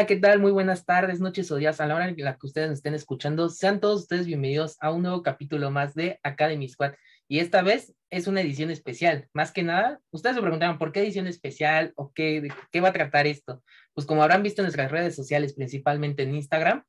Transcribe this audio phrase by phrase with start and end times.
[0.00, 0.38] Hola, ¿qué tal?
[0.40, 2.94] Muy buenas tardes, noches o días a la hora en la que ustedes nos estén
[2.94, 3.50] escuchando.
[3.50, 6.94] Sean todos ustedes bienvenidos a un nuevo capítulo más de Academy Squad.
[7.28, 9.28] Y esta vez es una edición especial.
[9.34, 12.92] Más que nada, ustedes se preguntaban por qué edición especial o qué, qué va a
[12.94, 13.62] tratar esto.
[13.92, 16.82] Pues como habrán visto en nuestras redes sociales, principalmente en Instagram,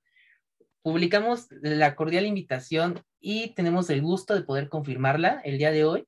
[0.81, 6.07] publicamos la cordial invitación y tenemos el gusto de poder confirmarla el día de hoy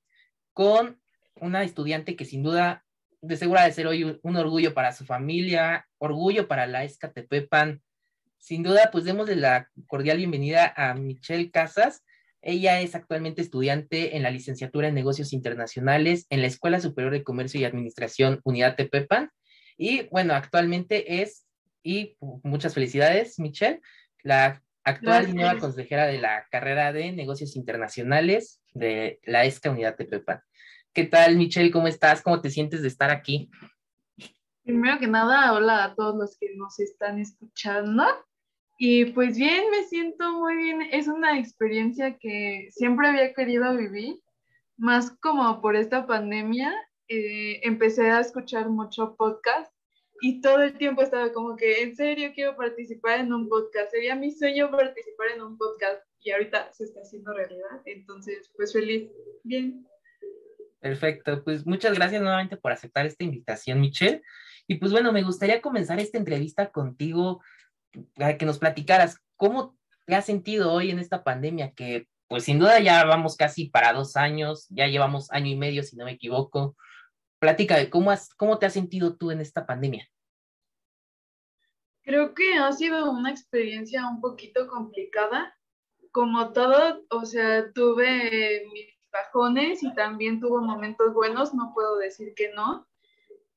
[0.53, 1.01] con
[1.35, 2.85] una estudiante que sin duda
[3.23, 7.81] de segura de ser hoy un, orgullo para su familia, orgullo para la Escatepepan.
[8.37, 12.03] Sin duda, pues démosle la cordial bienvenida a Michelle Casas.
[12.41, 17.23] Ella es actualmente estudiante en la licenciatura en negocios internacionales en la Escuela Superior de
[17.23, 19.31] Comercio y Administración Unidad Tepepan.
[19.77, 21.45] Y bueno, actualmente es,
[21.81, 23.79] y muchas felicidades, Michelle,
[24.21, 29.95] la actual y nueva consejera de la carrera de negocios internacionales de la ESCA Unidad
[29.95, 30.41] Tepepan.
[30.93, 31.71] ¿Qué tal, Michelle?
[31.71, 32.21] ¿Cómo estás?
[32.21, 33.49] ¿Cómo te sientes de estar aquí?
[34.63, 38.03] Primero que nada, hola a todos los que nos están escuchando.
[38.77, 40.83] Y pues bien, me siento muy bien.
[40.91, 44.19] Es una experiencia que siempre había querido vivir,
[44.77, 46.71] más como por esta pandemia.
[47.07, 49.73] Eh, empecé a escuchar mucho podcast
[50.21, 53.89] y todo el tiempo estaba como que, en serio, quiero participar en un podcast.
[53.89, 57.81] Sería mi sueño participar en un podcast y ahorita se está haciendo realidad.
[57.85, 59.09] Entonces, pues feliz.
[59.43, 59.87] Bien.
[60.83, 64.21] Perfecto, pues muchas gracias nuevamente por aceptar esta invitación, Michelle.
[64.67, 67.41] Y pues bueno, me gustaría comenzar esta entrevista contigo,
[68.15, 72.59] para que nos platicaras cómo te has sentido hoy en esta pandemia, que pues sin
[72.59, 76.11] duda ya vamos casi para dos años, ya llevamos año y medio, si no me
[76.11, 76.75] equivoco.
[77.39, 80.09] Platica, ¿cómo, has, cómo te has sentido tú en esta pandemia?
[82.01, 85.57] Creo que ha sido una experiencia un poquito complicada.
[86.11, 92.33] Como todo, o sea, tuve mis bajones y también tuvo momentos buenos, no puedo decir
[92.35, 92.87] que no,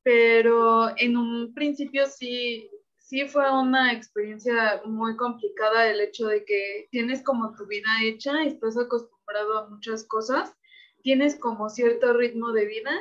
[0.03, 6.87] pero en un principio sí, sí fue una experiencia muy complicada el hecho de que
[6.91, 10.55] tienes como tu vida hecha, estás acostumbrado a muchas cosas,
[11.03, 12.93] tienes como cierto ritmo de vida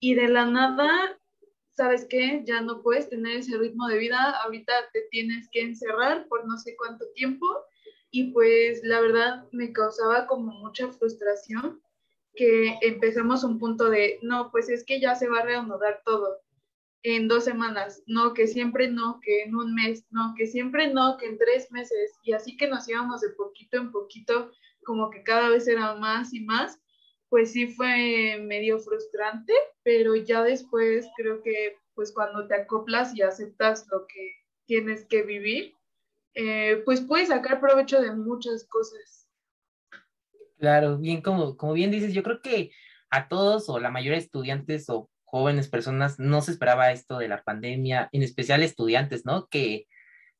[0.00, 1.18] y de la nada,
[1.72, 2.42] ¿sabes qué?
[2.46, 6.56] Ya no puedes tener ese ritmo de vida, ahorita te tienes que encerrar por no
[6.56, 7.46] sé cuánto tiempo
[8.10, 11.82] y pues la verdad me causaba como mucha frustración
[12.38, 16.38] que empezamos un punto de, no, pues es que ya se va a reanudar todo
[17.02, 21.16] en dos semanas, no, que siempre no, que en un mes, no, que siempre no,
[21.16, 24.52] que en tres meses, y así que nos íbamos de poquito en poquito,
[24.84, 26.78] como que cada vez era más y más,
[27.28, 33.22] pues sí fue medio frustrante, pero ya después creo que pues cuando te acoplas y
[33.22, 35.74] aceptas lo que tienes que vivir,
[36.34, 39.17] eh, pues puedes sacar provecho de muchas cosas.
[40.58, 42.70] Claro, bien, como, como bien dices, yo creo que
[43.10, 47.28] a todos o la mayoría de estudiantes o jóvenes personas no se esperaba esto de
[47.28, 49.46] la pandemia, en especial estudiantes, ¿no?
[49.48, 49.86] Que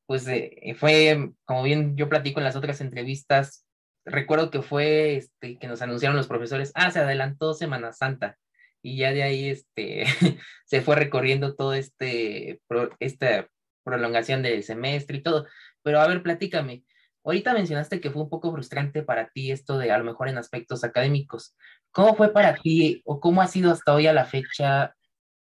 [0.07, 3.67] pues eh, fue, como bien yo platico en las otras entrevistas,
[4.05, 8.39] recuerdo que fue este, que nos anunciaron los profesores, ah, se adelantó Semana Santa
[8.83, 10.05] y ya de ahí este,
[10.67, 12.61] se fue recorriendo todo este,
[13.01, 13.49] esta
[13.85, 15.47] prolongación del semestre y todo.
[15.83, 16.85] Pero a ver, platícame,
[17.29, 20.39] Ahorita mencionaste que fue un poco frustrante para ti esto de a lo mejor en
[20.39, 21.55] aspectos académicos.
[21.91, 24.97] ¿Cómo fue para ti o cómo ha sido hasta hoy a la fecha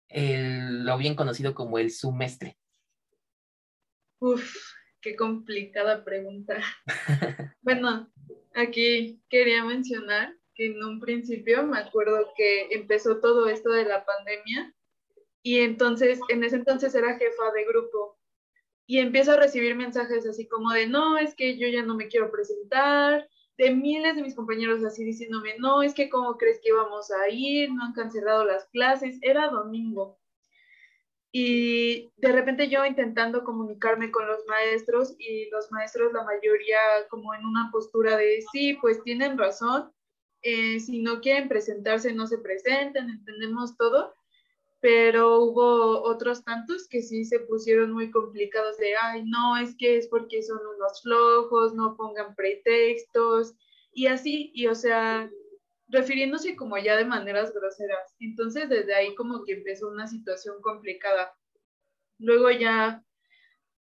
[0.08, 2.58] lo bien conocido como el semestre?
[4.18, 4.52] Uf,
[5.00, 6.60] qué complicada pregunta.
[7.62, 8.10] bueno,
[8.56, 14.04] aquí quería mencionar que en un principio me acuerdo que empezó todo esto de la
[14.04, 14.74] pandemia
[15.44, 18.15] y entonces, en ese entonces era jefa de grupo
[18.86, 22.08] y empiezo a recibir mensajes así como de, no, es que yo ya no me
[22.08, 26.68] quiero presentar, de miles de mis compañeros así diciéndome, no, es que cómo crees que
[26.68, 30.18] íbamos a ir, no han cancelado las clases, era domingo.
[31.32, 36.78] Y de repente yo intentando comunicarme con los maestros y los maestros, la mayoría
[37.10, 39.92] como en una postura de, sí, pues tienen razón,
[40.42, 44.14] eh, si no quieren presentarse, no se presenten, entendemos todo
[44.80, 49.96] pero hubo otros tantos que sí se pusieron muy complicados de, ay, no, es que
[49.96, 53.54] es porque son unos flojos, no pongan pretextos
[53.92, 55.30] y así, y o sea,
[55.88, 58.14] refiriéndose como ya de maneras groseras.
[58.20, 61.34] Entonces desde ahí como que empezó una situación complicada.
[62.18, 63.02] Luego ya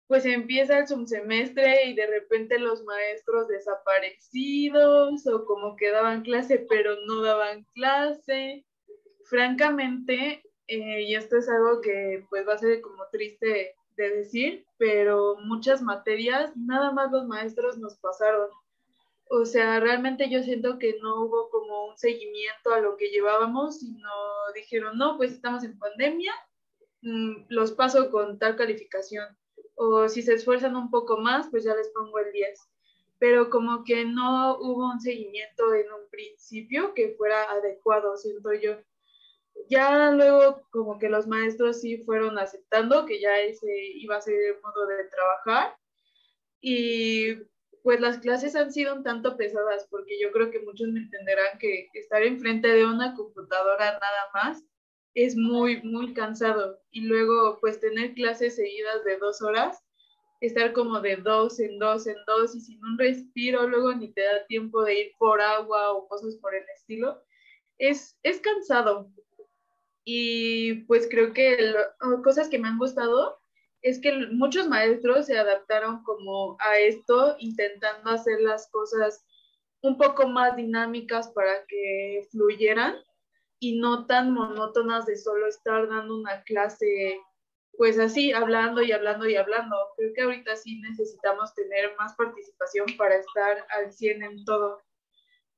[0.08, 6.66] pues empieza el subsemestre y de repente los maestros desaparecidos o como que daban clase
[6.70, 8.66] pero no daban clase.
[9.26, 14.66] Francamente, eh, y esto es algo que pues va a ser como triste de decir,
[14.78, 18.50] pero muchas materias nada más los maestros nos pasaron.
[19.30, 23.80] O sea, realmente yo siento que no hubo como un seguimiento a lo que llevábamos,
[23.80, 24.10] sino
[24.56, 26.34] dijeron, no, pues estamos en pandemia,
[27.02, 29.26] mm, los paso con tal calificación.
[29.76, 32.70] o si se esfuerzan un poco más, pues ya les pongo el 10.
[33.20, 38.78] Pero como que no hubo un seguimiento en un principio que fuera adecuado, siento yo.
[39.70, 44.36] Ya luego como que los maestros sí fueron aceptando que ya ese iba a ser
[44.36, 45.76] el modo de trabajar
[46.62, 47.36] y
[47.84, 51.58] pues las clases han sido un tanto pesadas porque yo creo que muchos me entenderán
[51.60, 54.64] que estar enfrente de una computadora nada más
[55.14, 56.80] es muy, muy cansado.
[56.92, 59.80] Y luego, pues tener clases seguidas de dos horas,
[60.42, 64.22] estar como de dos en dos en dos y sin un respiro, luego ni te
[64.22, 67.22] da tiempo de ir por agua o cosas por el estilo,
[67.78, 69.10] es, es cansado.
[70.06, 71.74] Y pues creo que
[72.24, 73.38] cosas que me han gustado
[73.82, 79.26] es que muchos maestros se adaptaron como a esto, intentando hacer las cosas
[79.82, 82.96] un poco más dinámicas para que fluyeran
[83.60, 87.20] y no tan monótonas de solo estar dando una clase,
[87.78, 89.76] pues así, hablando y hablando y hablando.
[89.98, 94.82] Creo que ahorita sí necesitamos tener más participación para estar al 100 en todo.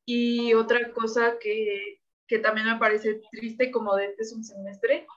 [0.06, 5.08] Y otra cosa que, que también me parece triste como de este es un semestre,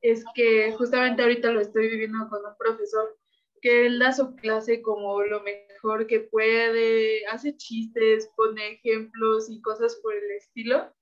[0.00, 3.16] es que justamente ahorita lo estoy viviendo con un profesor
[3.60, 9.62] que él da su clase como lo mejor que puede, hace chistes, pone ejemplos y
[9.62, 10.92] cosas por el estilo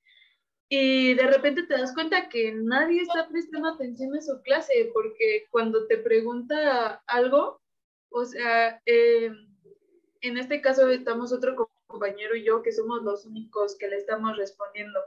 [0.75, 5.45] y de repente te das cuenta que nadie está prestando atención a su clase, porque
[5.51, 7.61] cuando te pregunta algo,
[8.09, 9.55] o sea, em,
[10.23, 14.35] en este caso estamos otro compañero y yo que somos los únicos que le estamos
[14.39, 14.99] respondiendo.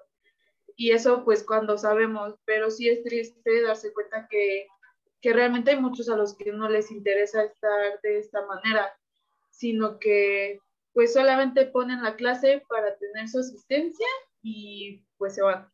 [0.75, 4.67] Y eso pues cuando sabemos, pero sí es triste darse cuenta que,
[5.21, 8.93] que realmente hay muchos a los que no les interesa estar de esta manera,
[9.51, 10.59] sino que
[10.93, 14.07] pues solamente ponen la clase para tener su asistencia
[14.41, 15.69] y pues se van.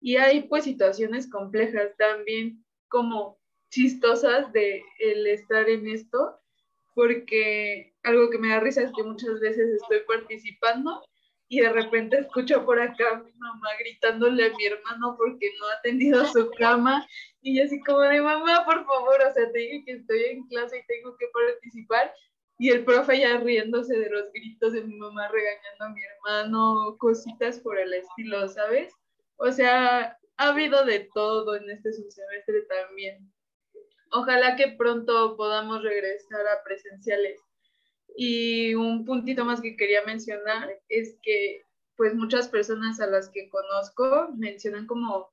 [0.00, 3.38] Y hay pues situaciones complejas también como
[3.70, 6.38] chistosas de el estar en esto,
[6.94, 11.02] porque algo que me da risa es que muchas veces estoy participando
[11.48, 15.66] y de repente escucho por acá a mi mamá gritándole a mi hermano porque no
[15.66, 17.06] ha atendido su cama
[17.40, 20.46] y yo así como de mamá, por favor, o sea, te dije que estoy en
[20.48, 22.12] clase y tengo que participar
[22.58, 26.96] y el profe ya riéndose de los gritos de mi mamá regañando a mi hermano,
[26.98, 28.92] cositas por el estilo, ¿sabes?
[29.36, 33.32] O sea, ha habido de todo en este semestre también.
[34.10, 37.40] Ojalá que pronto podamos regresar a presenciales.
[38.20, 41.62] Y un puntito más que quería mencionar es que
[41.96, 45.32] pues muchas personas a las que conozco mencionan como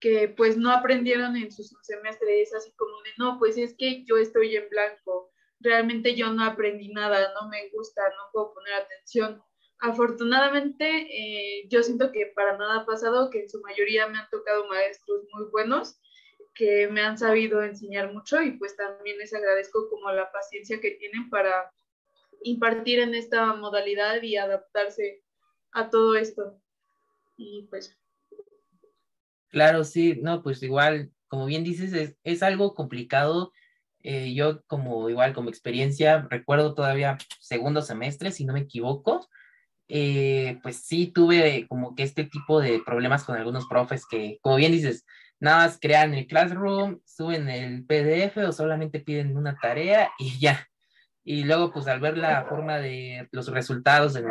[0.00, 4.04] que pues no aprendieron en su semestre, es así como de, no, pues es que
[4.06, 5.30] yo estoy en blanco,
[5.60, 9.40] realmente yo no aprendí nada, no me gusta, no puedo poner atención.
[9.78, 14.28] Afortunadamente, eh, yo siento que para nada ha pasado, que en su mayoría me han
[14.30, 16.00] tocado maestros muy buenos
[16.56, 20.92] que me han sabido enseñar mucho y pues también les agradezco como la paciencia que
[20.92, 21.70] tienen para
[22.42, 25.22] impartir en esta modalidad y adaptarse
[25.72, 26.60] a todo esto.
[27.36, 27.96] Y pues.
[29.48, 33.52] Claro, sí, no, pues igual, como bien dices, es, es algo complicado
[34.08, 39.28] eh, yo como igual como experiencia, recuerdo todavía segundo semestre, si no me equivoco,
[39.88, 44.56] eh, pues sí tuve como que este tipo de problemas con algunos profes que, como
[44.56, 45.04] bien dices,
[45.40, 50.68] nada más crean el Classroom, suben el PDF o solamente piden una tarea y ya.
[51.28, 54.26] Y luego, pues al ver la forma de los resultados, en,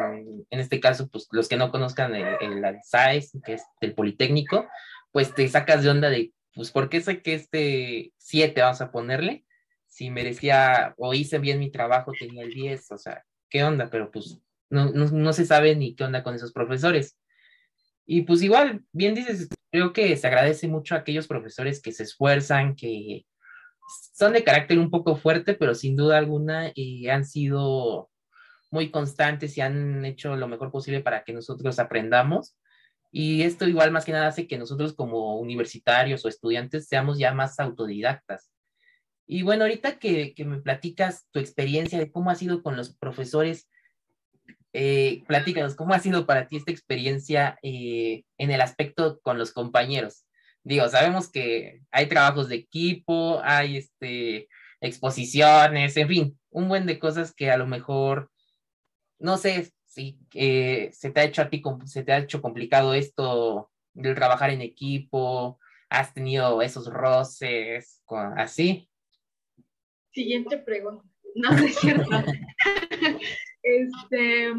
[0.49, 4.65] en este caso, pues los que no conozcan el, el SAIS, que es el Politécnico,
[5.11, 8.91] pues te sacas de onda de, pues, ¿por qué sé que este 7 vamos a
[8.91, 9.45] ponerle?
[9.95, 13.89] si merecía o hice bien mi trabajo, tenía el 10, o sea, ¿qué onda?
[13.89, 17.17] Pero pues no, no, se sabe ni qué onda con esos profesores.
[18.05, 22.03] Y pues igual, bien dices, creo que se agradece mucho a aquellos profesores que se
[22.03, 23.25] esfuerzan, que
[23.87, 28.09] son de carácter un poco fuerte, pero sin duda alguna y han sido
[28.71, 32.55] muy constantes y han hecho lo mejor posible para que nosotros aprendamos.
[33.11, 37.33] Y esto igual más que nada hace que nosotros como universitarios o estudiantes seamos ya
[37.33, 38.51] más autodidactas.
[39.27, 43.69] Y bueno, ahorita que, me platicas tu experiencia de cómo ha sido con los profesores,
[44.73, 49.51] eh, platícanos, ¿cómo ha sido para ti esta experiencia eh, en el aspecto con los
[49.51, 50.24] compañeros?
[50.65, 54.49] Digo, sabemos que hay trabajos de equipo, hay este,
[54.81, 58.31] exposiciones, en fin, un buen de cosas que a lo mejor,
[59.19, 62.95] no sé si eh, se te ha hecho a ti, se te ha hecho complicado
[62.95, 68.03] esto del trabajar en equipo, has tenido esos roces,
[68.35, 68.89] así.
[70.13, 71.05] Siguiente pregunta.
[71.35, 72.09] No, es cierto.
[73.61, 74.51] este,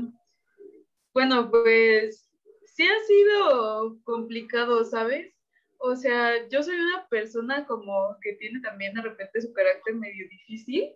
[1.13, 2.31] bueno, pues
[2.65, 5.36] sí ha sido complicado, ¿sabes?
[5.79, 10.29] O sea, yo soy una persona como que tiene también de repente su carácter medio
[10.29, 10.93] difícil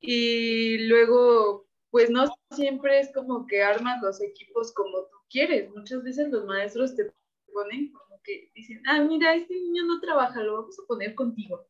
[0.00, 5.70] y luego, pues no siempre es como que armas los equipos como tú quieres.
[5.70, 7.10] Muchas veces los maestros te
[7.52, 11.66] ponen como que dicen, ah, mira, este niño no trabaja, lo vamos a poner contigo.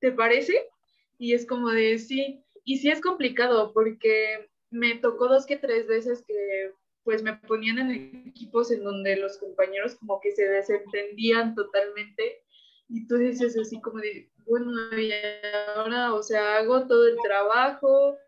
[0.00, 0.68] ¿Te parece?
[1.18, 2.44] Y es como de sí.
[2.64, 6.72] Y sí es complicado porque me tocó dos que tres veces que
[7.04, 12.42] pues me ponían en equipos en donde los compañeros como que se desentendían totalmente
[12.88, 15.10] y tú dices así como de, bueno, y
[15.76, 18.18] ahora, o sea, hago todo el trabajo.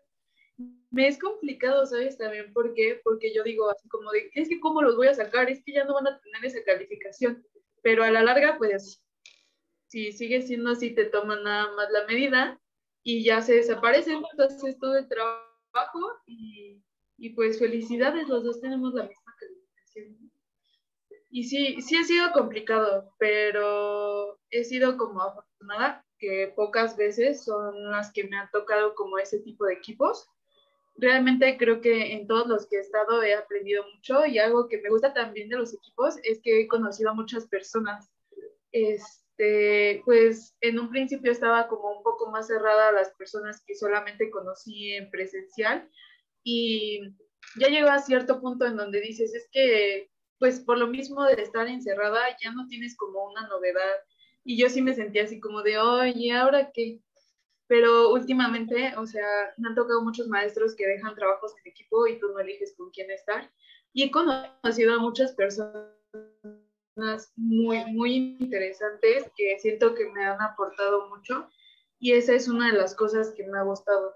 [0.89, 2.17] Me es complicado, ¿sabes?
[2.17, 2.99] También, ¿por qué?
[3.03, 5.73] Porque yo digo así como de, es que cómo los voy a sacar, es que
[5.73, 7.45] ya no van a tener esa calificación.
[7.83, 9.03] Pero a la larga, pues,
[9.87, 12.59] si sigue siendo así, te toman nada más la medida
[13.03, 16.81] y ya se desaparecen, entonces todo el trabajo y
[17.17, 20.31] y pues felicidades, los dos tenemos la misma calificación.
[21.29, 27.91] Y sí, sí ha sido complicado, pero he sido como afortunada que pocas veces son
[27.91, 30.29] las que me han tocado como ese tipo de equipos.
[30.95, 34.81] Realmente creo que en todos los que he estado he aprendido mucho y algo que
[34.81, 38.09] me gusta también de los equipos es que he conocido a muchas personas.
[38.71, 43.75] Este, pues en un principio estaba como un poco más cerrada a las personas que
[43.75, 45.89] solamente conocí en presencial,
[46.45, 47.01] y
[47.59, 51.41] ya llegó a cierto punto en donde dices, es que, pues por lo mismo de
[51.41, 53.95] estar encerrada, ya no tienes como una novedad.
[54.43, 57.01] Y yo sí me sentía así como de, oye, ¿ahora qué?
[57.67, 59.25] Pero últimamente, o sea,
[59.57, 62.91] me han tocado muchos maestros que dejan trabajos en equipo y tú no eliges con
[62.91, 63.51] quién estar.
[63.91, 65.89] Y he conocido a muchas personas
[67.35, 71.49] muy, muy interesantes que siento que me han aportado mucho.
[71.97, 74.15] Y esa es una de las cosas que me ha gustado.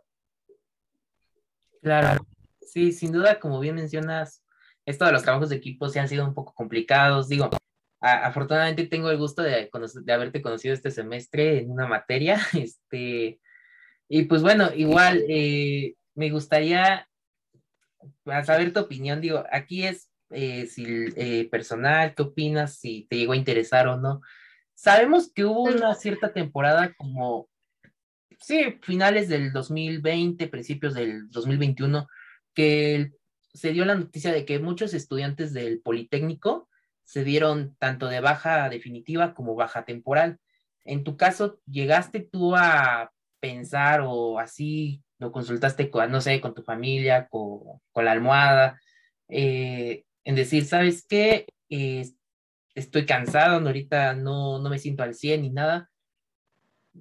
[1.82, 2.26] Claro,
[2.62, 4.44] sí, sin duda, como bien mencionas,
[4.86, 7.28] esto de los trabajos de equipo se han sido un poco complicados.
[7.30, 7.50] Digo,
[8.00, 9.70] afortunadamente tengo el gusto de,
[10.04, 13.40] de haberte conocido este semestre en una materia, este,
[14.08, 17.08] y pues bueno, igual eh, me gustaría
[18.44, 19.22] saber tu opinión.
[19.22, 22.76] Digo, aquí es eh, si eh, personal, ¿qué opinas?
[22.76, 24.22] Si te llegó a interesar o no.
[24.74, 27.49] Sabemos que hubo una cierta temporada como
[28.39, 32.08] sí, finales del 2020, principios del 2021,
[32.53, 33.12] que
[33.53, 36.69] se dio la noticia de que muchos estudiantes del Politécnico
[37.03, 40.39] se dieron tanto de baja definitiva como baja temporal.
[40.86, 46.53] En tu caso, ¿llegaste tú a pensar o así lo consultaste con, no sé, con
[46.53, 48.79] tu familia, con, la almohada,
[49.27, 51.46] eh, en decir, ¿sabes qué?
[52.75, 55.89] Estoy cansado, ahorita no, no me siento al 100 ni nada,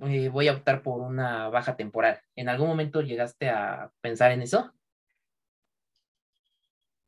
[0.07, 2.21] eh, voy a optar por una baja temporal.
[2.37, 4.73] ¿En algún momento llegaste a pensar en eso?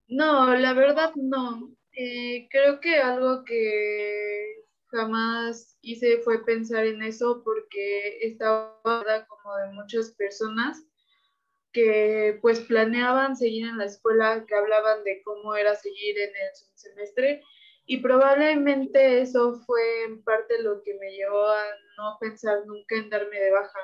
[0.09, 1.71] No, la verdad no.
[1.93, 9.73] Eh, creo que algo que jamás hice fue pensar en eso porque estaba como de
[9.73, 10.85] muchas personas
[11.73, 16.51] que pues planeaban seguir en la escuela, que hablaban de cómo era seguir en el
[16.75, 17.43] semestre
[17.91, 21.61] y probablemente eso fue en parte lo que me llevó a
[21.97, 23.81] no pensar nunca en darme de baja.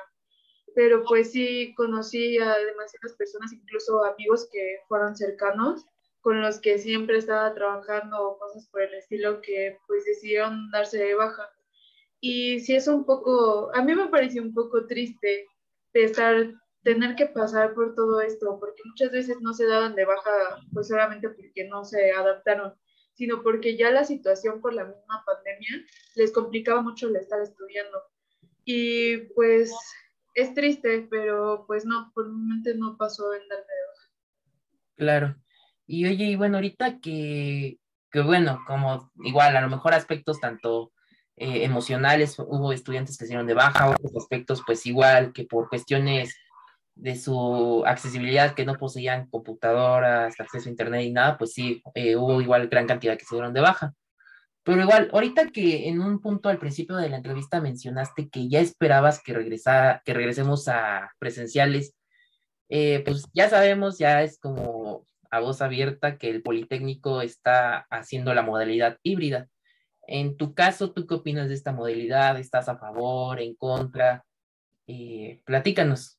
[0.73, 5.85] Pero pues sí conocí a demasiadas personas, incluso amigos que fueron cercanos,
[6.21, 10.99] con los que siempre estaba trabajando o cosas por el estilo que pues decidieron darse
[10.99, 11.51] de baja.
[12.21, 15.47] Y sí es un poco, a mí me pareció un poco triste
[15.91, 20.31] estar, tener que pasar por todo esto, porque muchas veces no se daban de baja
[20.71, 22.73] pues solamente porque no se adaptaron
[23.17, 25.83] sino porque ya la situación por la misma pandemia
[26.15, 27.97] les complicaba mucho el estar estudiando.
[28.63, 29.73] Y pues
[30.35, 33.65] es triste, pero pues no, por el momento no pasó en darme.
[34.95, 35.35] Claro.
[35.87, 37.79] Y oye, y bueno, ahorita que,
[38.11, 40.91] que bueno, como igual, a lo mejor aspectos tanto
[41.35, 45.69] eh, emocionales, hubo estudiantes que se dieron de baja, otros aspectos pues igual que por
[45.69, 46.35] cuestiones
[46.97, 52.15] de su accesibilidad, que no poseían computadoras, acceso a internet y nada, pues sí, eh,
[52.15, 53.93] hubo igual gran cantidad que se dieron de baja.
[54.63, 58.59] Pero igual, ahorita que en un punto al principio de la entrevista mencionaste que ya
[58.59, 61.95] esperabas que, regresa, que regresemos a presenciales,
[62.69, 68.33] eh, pues ya sabemos, ya es como a voz abierta que el Politécnico está haciendo
[68.33, 69.47] la modalidad híbrida.
[70.07, 72.37] En tu caso, ¿tú qué opinas de esta modalidad?
[72.39, 74.25] ¿Estás a favor, en contra?
[74.87, 76.16] Eh, platícanos.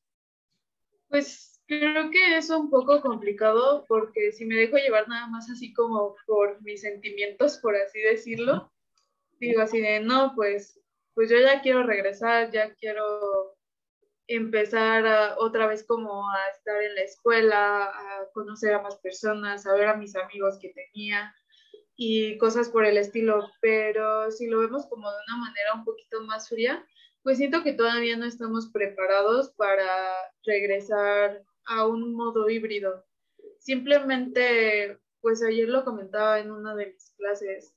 [1.09, 5.73] Pues creo que es un poco complicado porque si me dejo llevar nada más así
[5.73, 8.73] como por mis sentimientos, por así decirlo,
[9.41, 10.81] digo así de, no, pues,
[11.15, 13.57] pues yo ya quiero regresar, ya quiero
[14.29, 19.75] empezar otra vez como a estar en la escuela, a conocer a más personas, a
[19.75, 21.35] ver a mis amigos que tenía.
[21.97, 26.23] y cosas por el estilo, pero si lo vemos como de una manera un poquito
[26.23, 26.87] más fría,
[27.29, 29.87] pues siento que todavía no estamos preparados para
[30.47, 33.05] regresar a un modo híbrido.
[33.59, 37.75] Simplemente, pues ayer lo comentaba en una de mis clases,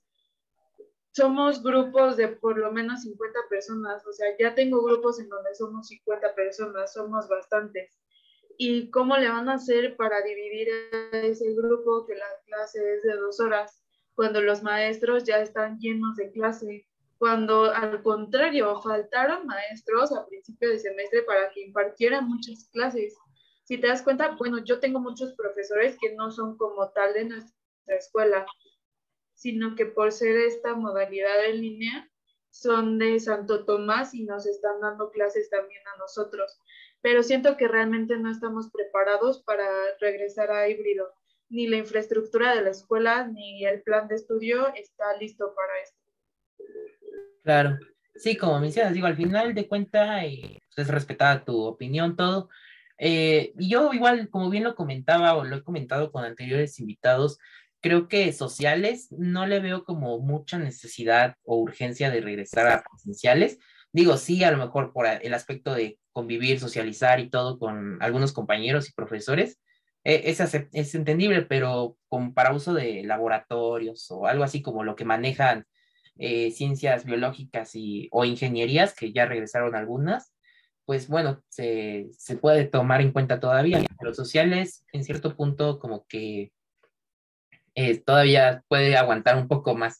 [1.12, 5.54] somos grupos de por lo menos 50 personas, o sea, ya tengo grupos en donde
[5.54, 8.00] somos 50 personas, somos bastantes.
[8.58, 10.70] ¿Y cómo le van a hacer para dividir
[11.12, 13.84] ese grupo que la clase es de dos horas,
[14.16, 16.88] cuando los maestros ya están llenos de clase?
[17.22, 23.16] Cuando al contrario, faltaron maestros a principio de semestre para que impartieran muchas clases.
[23.64, 27.26] Si te das cuenta, bueno, yo tengo muchos profesores que no son como tal de
[27.26, 28.48] nuestra escuela,
[29.36, 32.10] sino que por ser esta modalidad en línea,
[32.50, 36.60] son de Santo Tomás y nos están dando clases también a nosotros.
[37.02, 39.68] Pero siento que realmente no estamos preparados para
[40.00, 41.14] regresar a híbrido.
[41.50, 46.01] Ni la infraestructura de la escuela ni el plan de estudio está listo para esto.
[47.44, 47.78] Claro.
[48.16, 52.50] Sí, como mencionas, digo, al final de cuentas eh, es respetada tu opinión, todo.
[52.98, 57.40] Eh, y yo igual, como bien lo comentaba o lo he comentado con anteriores invitados,
[57.82, 63.58] creo que sociales no le veo como mucha necesidad o urgencia de regresar a presenciales.
[63.92, 68.34] Digo, sí, a lo mejor por el aspecto de convivir, socializar y todo con algunos
[68.34, 69.60] compañeros y profesores,
[70.04, 74.96] eh, es, es, entendible, pero con, para uso de laboratorios o algo así como lo
[74.96, 75.66] que manejan
[76.18, 80.34] eh, ciencias biológicas y, o ingenierías, que ya regresaron algunas,
[80.86, 83.84] pues bueno, se, se puede tomar en cuenta todavía.
[84.02, 86.52] Los sociales, en cierto punto, como que
[87.76, 90.00] eh, todavía puede aguantar un poco más.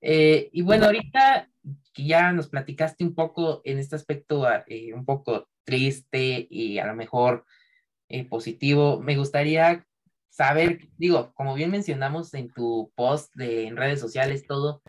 [0.00, 1.50] Eh, y bueno, ahorita
[1.92, 6.86] que ya nos platicaste un poco en este aspecto eh, un poco triste y a
[6.86, 7.44] lo mejor
[8.30, 9.84] positivo, me gustaría
[10.30, 14.80] saber, digo, como bien mencionamos en tu post de, en redes sociales, todo,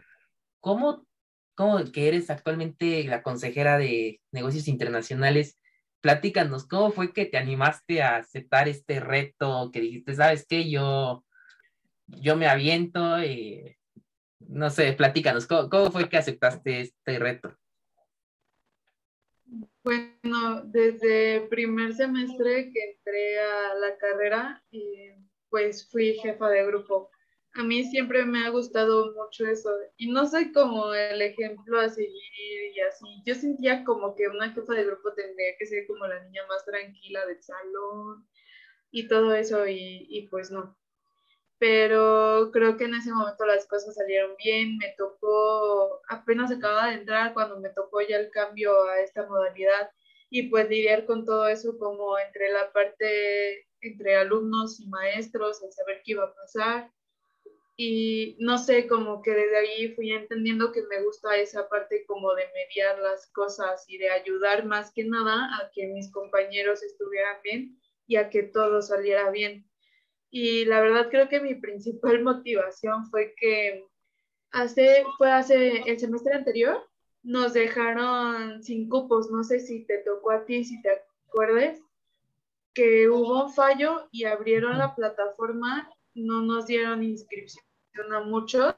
[0.67, 1.07] ¿cómo,
[1.55, 5.57] cómo que eres actualmente la consejera de negocios internacionales?
[6.01, 9.71] Platícanos, ¿cómo fue que te animaste a aceptar este reto?
[9.71, 10.69] Que dijiste, ¿sabes qué?
[10.69, 11.23] Yo
[12.07, 13.77] yo me aviento y
[14.39, 17.57] no sé, platícanos, ¿cómo, fue que aceptaste este reto?
[19.83, 24.63] Bueno, desde primer semestre que entré a la carrera,
[25.49, 27.09] pues fui jefa de grupo.
[27.57, 31.89] A mí siempre me ha gustado mucho eso y no soy como el ejemplo a
[31.89, 33.05] seguir y así.
[33.25, 36.63] Yo sentía como que una jefa de grupo tendría que ser como la niña más
[36.65, 38.27] tranquila del salón
[38.91, 40.77] y todo eso y, y pues no
[41.59, 44.77] pero creo que en ese momento las cosas salieron bien.
[44.77, 49.89] Me tocó, apenas acababa de entrar cuando me tocó ya el cambio a esta modalidad
[50.29, 55.71] y pues lidiar con todo eso como entre la parte entre alumnos y maestros, el
[55.71, 56.91] saber qué iba a pasar.
[57.79, 62.33] Y no sé, como que desde ahí fui entendiendo que me gusta esa parte como
[62.33, 67.37] de mediar las cosas y de ayudar más que nada a que mis compañeros estuvieran
[67.43, 69.69] bien y a que todo saliera bien.
[70.31, 73.85] Y la verdad creo que mi principal motivación fue que
[74.49, 76.83] hace, fue hace el semestre anterior,
[77.21, 80.89] nos dejaron sin cupos, no sé si te tocó a ti, si te
[81.27, 81.79] acuerdes,
[82.73, 87.66] que hubo un fallo y abrieron la plataforma, no nos dieron inscripción
[88.13, 88.75] a muchos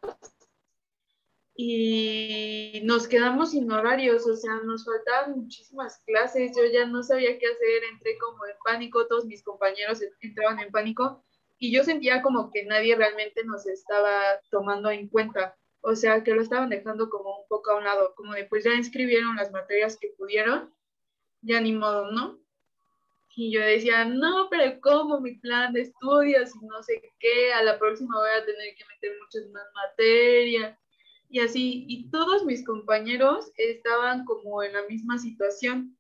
[1.62, 7.38] y nos quedamos sin horarios, o sea, nos faltaban muchísimas clases, yo ya no sabía
[7.38, 11.22] qué hacer, entré como en pánico, todos mis compañeros entraban en pánico
[11.58, 16.34] y yo sentía como que nadie realmente nos estaba tomando en cuenta, o sea, que
[16.34, 19.52] lo estaban dejando como un poco a un lado, como de pues ya inscribieron las
[19.52, 20.74] materias que pudieron,
[21.42, 22.40] ya ni modo, ¿no?
[23.36, 27.54] Y yo decía, no, pero ¿cómo mi plan de estudios y no sé qué?
[27.54, 30.78] A la próxima voy a tener que meter muchas más materias.
[31.30, 35.98] Y así, y todos mis compañeros estaban como en la misma situación.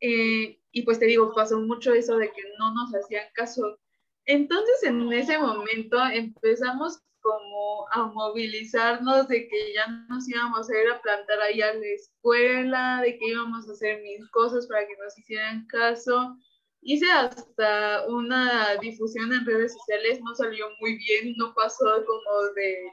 [0.00, 3.78] Eh, y pues te digo, pasó mucho eso de que no nos hacían caso.
[4.26, 10.88] Entonces en ese momento empezamos como a movilizarnos de que ya nos íbamos a ir
[10.90, 14.96] a plantar ahí a la escuela, de que íbamos a hacer mil cosas para que
[15.02, 16.36] nos hicieran caso.
[16.82, 22.92] Hice hasta una difusión en redes sociales, no salió muy bien, no pasó como de,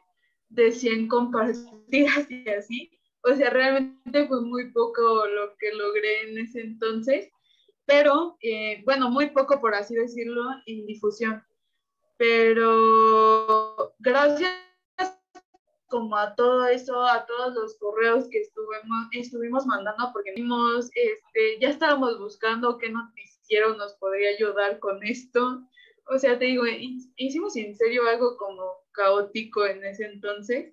[0.50, 2.92] de 100 compartidas y así.
[3.24, 7.30] O sea, realmente fue muy poco lo que logré en ese entonces
[7.88, 11.44] pero eh, bueno, muy poco por así decirlo en difusión.
[12.18, 14.52] Pero gracias
[15.88, 21.60] como a todo eso, a todos los correos que estuvimos, estuvimos mandando, porque vimos, este,
[21.62, 22.90] ya estábamos buscando qué
[23.48, 25.64] noticiero nos podría ayudar con esto.
[26.10, 26.64] o sea, te digo,
[27.16, 30.72] hicimos en serio algo como caótico en ese entonces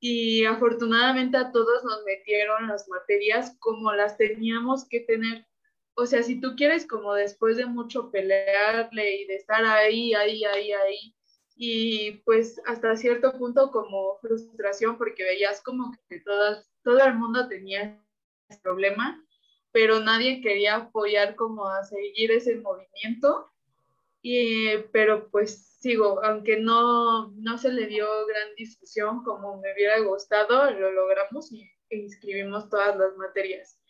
[0.00, 5.46] y afortunadamente a todos nos metieron las materias como las teníamos que tener.
[5.94, 10.44] O sea, si tú quieres como después de mucho pelearle y de estar ahí, ahí,
[10.44, 11.14] ahí, ahí,
[11.54, 17.48] y pues hasta cierto punto como frustración porque veías como que todas, todo el mundo
[17.48, 18.02] tenía
[18.48, 19.24] ese problema,
[19.72, 23.50] pero nadie quería apoyar como a seguir ese movimiento.
[24.22, 29.98] Y, pero pues sigo, aunque no, no se le dio gran difusión como me hubiera
[30.00, 33.80] gustado, lo logramos y inscribimos todas las materias.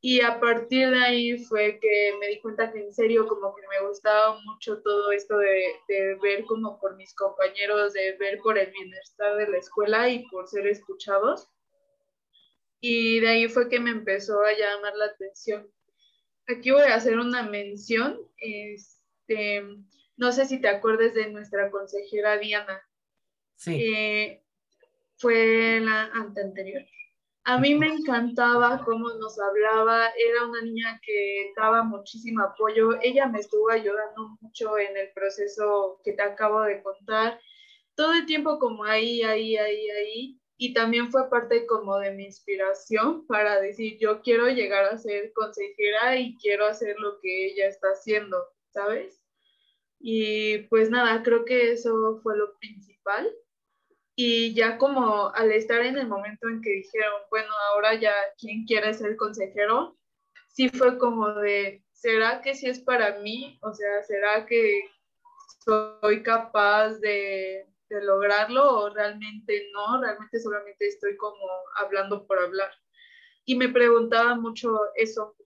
[0.00, 3.62] Y a partir de ahí fue que me di cuenta que en serio como que
[3.66, 8.56] me gustaba mucho todo esto de, de ver como por mis compañeros, de ver por
[8.56, 11.48] el bienestar de la escuela y por ser escuchados.
[12.80, 15.70] Y de ahí fue que me empezó a llamar la atención.
[16.46, 18.20] Aquí voy a hacer una mención.
[18.36, 19.62] Este,
[20.16, 22.82] no sé si te acuerdas de nuestra consejera Diana.
[23.56, 23.74] Sí.
[23.82, 24.42] Eh,
[25.16, 26.82] fue la anterior.
[27.44, 33.28] A mí me encantaba cómo nos hablaba, era una niña que daba muchísimo apoyo, ella
[33.28, 37.40] me estuvo ayudando mucho en el proceso que te acabo de contar,
[37.94, 42.24] todo el tiempo como ahí, ahí, ahí, ahí, y también fue parte como de mi
[42.24, 47.66] inspiración para decir, yo quiero llegar a ser consejera y quiero hacer lo que ella
[47.66, 48.38] está haciendo,
[48.70, 49.22] ¿sabes?
[50.00, 53.30] Y pues nada, creo que eso fue lo principal.
[54.14, 58.64] Y ya como al estar en el momento en que dijeron, bueno, ahora ya, ¿quién
[58.64, 59.98] quiere ser consejero?
[60.48, 63.58] Sí fue como de, ¿será que sí es para mí?
[63.60, 64.84] O sea, ¿será que
[65.62, 70.00] soy capaz de, de lograrlo o realmente no?
[70.00, 71.46] Realmente solamente estoy como
[71.76, 72.70] hablando por hablar.
[73.44, 75.36] Y me preguntaba mucho eso,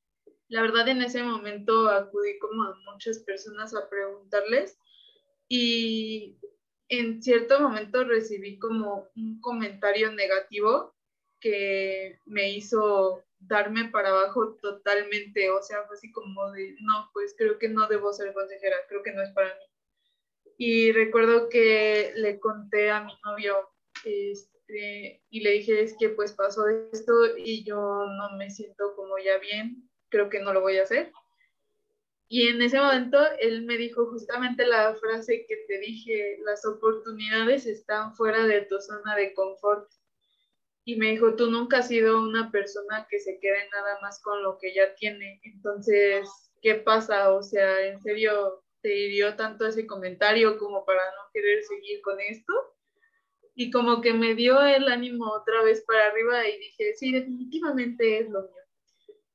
[0.49, 4.79] la verdad en ese momento acudí como a muchas personas a preguntarles
[5.49, 6.39] y
[6.89, 10.95] en cierto momento recibí como un comentario negativo
[11.41, 17.35] que me hizo darme para abajo totalmente, o sea, fue así como de, no, pues
[17.39, 19.70] creo que no debo ser consejera, creo que no es para mí.
[20.63, 23.71] Y recuerdo que le conté a mi novio
[24.05, 29.17] este, y le dije, es que pues pasó esto y yo no me siento como
[29.17, 31.13] ya bien, creo que no lo voy a hacer.
[32.29, 37.65] Y en ese momento él me dijo justamente la frase que te dije, las oportunidades
[37.65, 39.91] están fuera de tu zona de confort.
[40.85, 44.43] Y me dijo, tú nunca has sido una persona que se quede nada más con
[44.43, 45.41] lo que ya tiene.
[45.43, 46.29] Entonces,
[46.61, 47.33] ¿qué pasa?
[47.33, 52.21] O sea, ¿en serio te hirió tanto ese comentario como para no querer seguir con
[52.21, 52.53] esto?
[53.55, 58.21] Y como que me dio el ánimo otra vez para arriba y dije, sí, definitivamente
[58.21, 58.63] es lo mío.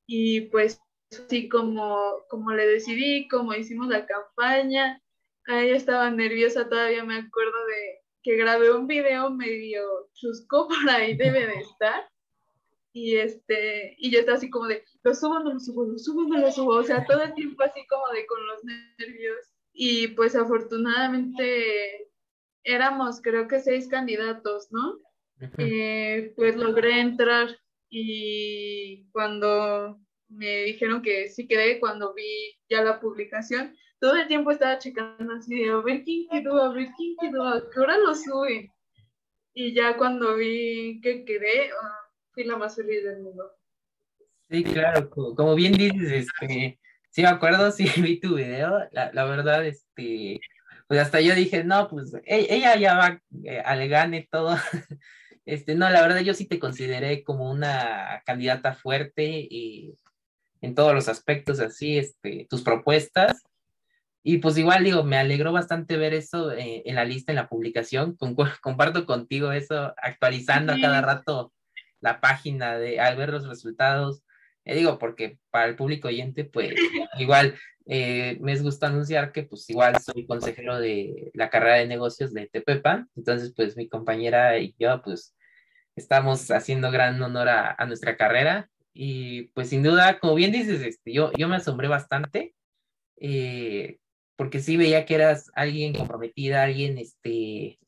[0.06, 0.80] Y pues
[1.12, 5.00] así como, como le decidí, como hicimos la campaña,
[5.46, 9.82] ahí estaba nerviosa, todavía me acuerdo de que grabé un video medio
[10.14, 12.08] chusco, por ahí debe de estar.
[12.96, 16.22] Y, este, y yo estaba así como de, lo subo, no lo subo, lo subo,
[16.22, 19.52] no lo subo, o sea, todo el tiempo así como de con los nervios.
[19.74, 22.08] Y pues afortunadamente
[22.64, 24.98] éramos creo que seis candidatos, ¿no?
[25.58, 27.48] Eh, pues logré entrar
[27.90, 34.52] y cuando me dijeron que sí quedé, cuando vi ya la publicación, todo el tiempo
[34.52, 37.98] estaba checando así de a ver quién quedó, a ver quién quedó, a qué hora
[37.98, 38.72] lo suben.
[39.52, 42.05] Y ya cuando vi que quedé, ah,
[42.36, 43.50] fui la más feliz del mundo.
[44.50, 49.24] Sí, claro, como, bien dices, este, sí me acuerdo, sí vi tu video, la, la
[49.24, 50.38] verdad, este,
[50.86, 54.56] pues hasta yo dije, no, pues e, ella ya va eh, al gane todo.
[55.48, 59.96] Este, no, la verdad yo sí te consideré como una candidata fuerte y
[60.60, 63.44] en todos los aspectos, así, este, tus propuestas.
[64.24, 67.48] Y pues igual digo, me alegró bastante ver eso eh, en la lista, en la
[67.48, 68.16] publicación.
[68.60, 71.52] comparto contigo eso, actualizando a cada rato
[72.06, 74.22] la página de al ver los resultados.
[74.64, 76.72] Eh, digo, porque para el público oyente, pues
[77.18, 77.54] igual
[77.86, 82.48] eh, me gusta anunciar que pues igual soy consejero de la carrera de negocios de
[82.48, 83.06] Tepepa.
[83.16, 85.34] Entonces, pues mi compañera y yo, pues
[85.96, 91.12] estamos haciendo gran honor a, nuestra carrera y pues sin duda, como bien dices, este,
[91.12, 92.54] yo, yo me asombré bastante
[93.18, 93.98] eh,
[94.36, 97.78] porque sí veía que eras alguien comprometida, alguien este,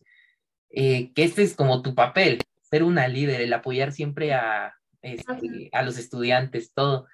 [0.70, 5.70] eh, que este es como tu papel, ser una líder, el apoyar siempre a, este,
[5.72, 7.06] a los estudiantes, todo.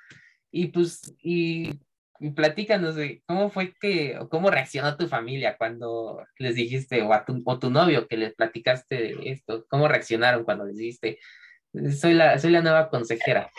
[0.51, 1.81] Y pues, y
[2.21, 7.25] y platícanos cómo fue que, o cómo reaccionó tu familia cuando les dijiste, o, a
[7.25, 11.19] tu, o tu novio que les platicaste de esto, cómo reaccionaron cuando les dijiste,
[11.99, 13.51] soy la, soy la nueva consejera.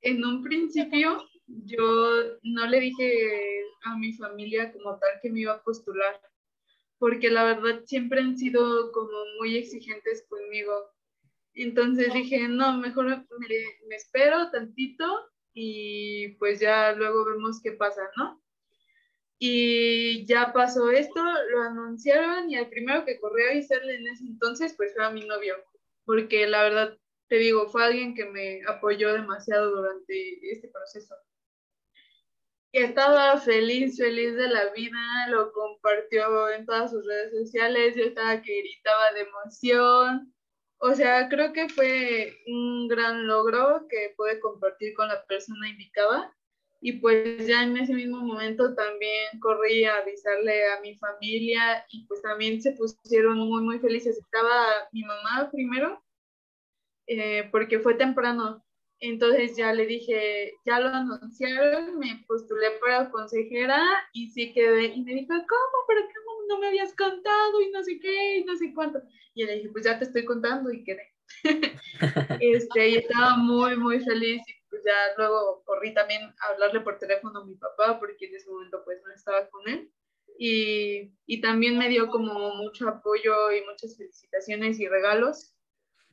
[0.00, 5.54] En un principio yo no le dije a mi familia como tal que me iba
[5.54, 6.20] a postular,
[6.98, 10.92] porque la verdad siempre han sido como muy exigentes conmigo.
[11.54, 15.04] Entonces dije, no, mejor me, espero tantito
[15.52, 18.42] y pues ya luego vemos qué pasa, ¿no?
[19.40, 24.24] Y ya pasó esto, lo anunciaron y el primero que corrió a avisarle en ese
[24.24, 25.54] entonces pues fue a mi novio,
[26.04, 31.14] porque la verdad te digo, fue alguien que me apoyó demasiado durante este proceso.
[32.72, 38.04] Y estaba feliz, feliz de la vida, lo compartió en todas sus redes sociales, yo
[38.04, 40.34] estaba que gritaba de emoción.
[40.78, 46.34] O sea, creo que fue un gran logro que pude compartir con la persona indicada.
[46.80, 52.06] Y pues ya en ese mismo momento también corrí a avisarle a mi familia y
[52.06, 54.18] pues también se pusieron muy, muy felices.
[54.18, 56.00] Estaba mi mamá primero
[57.08, 58.64] eh, porque fue temprano.
[59.00, 63.80] Entonces ya le dije, ya lo anunciaron, me postulé para consejera
[64.12, 64.86] y sí quedé.
[64.86, 65.84] Y me dijo, ¿cómo?
[65.86, 66.14] ¿Pero qué
[66.48, 67.60] no me habías contado?
[67.62, 69.00] Y no sé qué, y no sé cuánto.
[69.34, 71.14] Y le dije, pues ya te estoy contando y quedé.
[72.40, 74.42] este, y estaba muy, muy feliz.
[74.48, 78.34] Y pues ya luego corrí también a hablarle por teléfono a mi papá, porque en
[78.34, 79.90] ese momento pues no estaba con él.
[80.40, 85.56] Y, y también me dio como mucho apoyo y muchas felicitaciones y regalos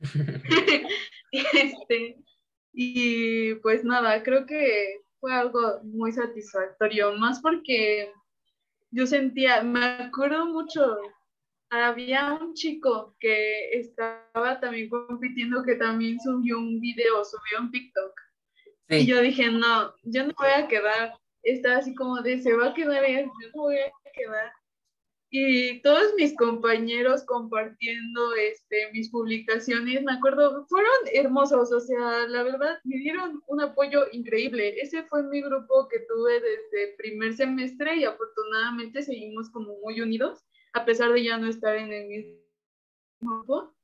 [1.32, 2.16] este,
[2.78, 8.12] y pues nada, creo que fue algo muy satisfactorio, más porque
[8.90, 10.98] yo sentía, me acuerdo mucho,
[11.70, 18.12] había un chico que estaba también compitiendo que también subió un video, subió un TikTok.
[18.90, 21.14] Y yo dije, no, yo no voy a quedar.
[21.42, 24.52] Estaba así como de, se va a quedar él, yo no voy a quedar
[25.30, 32.44] y todos mis compañeros compartiendo este, mis publicaciones, me acuerdo, fueron hermosos, o sea, la
[32.44, 34.80] verdad, me dieron un apoyo increíble.
[34.80, 40.44] Ese fue mi grupo que tuve desde primer semestre y afortunadamente seguimos como muy unidos,
[40.74, 42.38] a pesar de ya no estar en el mismo
[43.20, 43.74] grupo.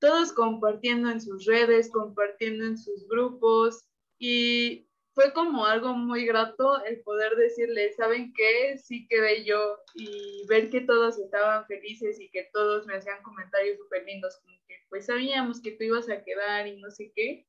[0.00, 3.84] Todos compartiendo en sus redes, compartiendo en sus grupos
[4.18, 4.87] y
[5.18, 8.78] fue como algo muy grato el poder decirle, ¿saben qué?
[8.78, 13.78] Sí quedé yo y ver que todos estaban felices y que todos me hacían comentarios
[13.78, 17.44] súper lindos, como que pues sabíamos que tú ibas a quedar y no sé qué.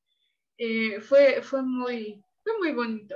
[0.58, 3.14] Eh, fue, fue, muy, fue muy bonito.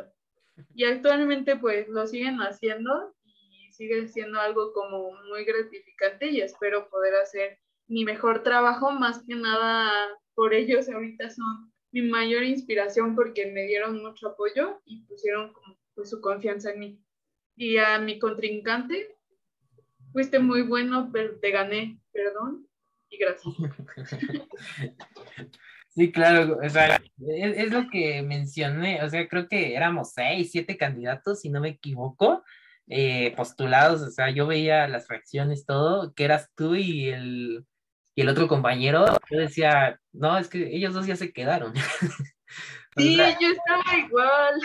[0.73, 6.89] Y actualmente pues lo siguen haciendo y sigue siendo algo como muy gratificante y espero
[6.91, 9.91] poder hacer mi mejor trabajo, más que nada
[10.37, 15.53] por ellos ahorita son mi mayor inspiración porque me dieron mucho apoyo y pusieron
[15.95, 17.01] pues, su confianza en mí.
[17.55, 19.15] Y a mi contrincante,
[20.13, 22.69] fuiste muy bueno, pero te gané, perdón
[23.09, 23.55] y gracias.
[25.97, 30.77] Sí, claro, o sea, es, lo que mencioné, o sea, creo que éramos seis, siete
[30.77, 32.43] candidatos, si no me equivoco,
[32.89, 37.65] eh, postulados, o sea, yo veía las reacciones, todo, que eras tú y el,
[38.15, 41.75] y el otro compañero, yo decía, no, es que ellos dos ya se quedaron.
[42.97, 44.61] sí, yo estaba igual.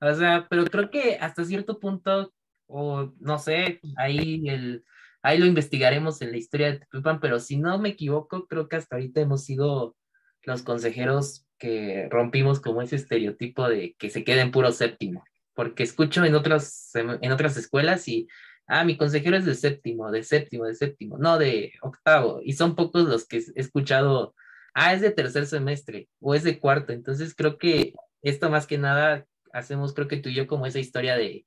[0.00, 2.32] O sea, pero creo que hasta cierto punto,
[2.66, 4.84] o no sé, ahí, el,
[5.22, 8.76] ahí lo investigaremos en la historia de Tepepan, pero si no me equivoco, creo que
[8.76, 9.96] hasta ahorita hemos sido
[10.42, 16.24] los consejeros que rompimos como ese estereotipo de que se queden puro séptimo, porque escucho
[16.24, 18.28] en otras, en otras escuelas y
[18.66, 22.74] ah, mi consejero es de séptimo, de séptimo, de séptimo, no de octavo, y son
[22.74, 24.34] pocos los que he escuchado,
[24.74, 28.78] ah, es de tercer semestre o es de cuarto, entonces creo que esto más que
[28.78, 31.46] nada hacemos, creo que tú y yo, como esa historia de,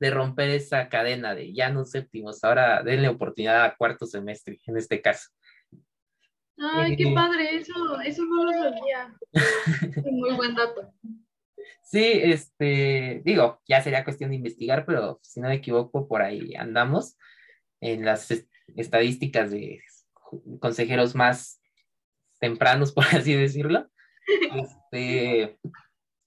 [0.00, 4.76] de romper esa cadena de ya no séptimos, ahora denle oportunidad a cuarto semestre, en
[4.76, 5.30] este caso.
[6.60, 9.14] Ay, qué eh, padre, eso, eso no lo sabía.
[10.10, 10.92] muy buen dato.
[11.82, 16.54] Sí, este, digo, ya sería cuestión de investigar, pero si no me equivoco, por ahí
[16.54, 17.16] andamos
[17.80, 18.28] en las
[18.76, 19.80] estadísticas de
[20.60, 21.60] consejeros más
[22.40, 23.88] tempranos, por así decirlo.
[24.54, 25.58] Este,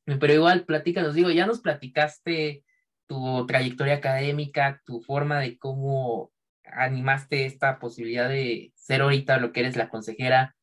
[0.06, 2.63] pero igual, platícanos, digo, ya nos platicaste
[3.08, 6.32] tu trayectoria académica, tu forma de cómo
[6.63, 10.56] animaste esta posibilidad de ser ahorita lo que eres la consejera,